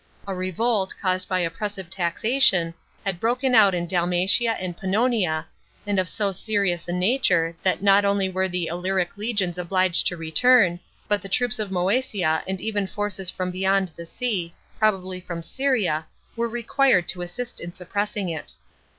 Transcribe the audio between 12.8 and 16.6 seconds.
forces from beyond the sea (probably from Syria) were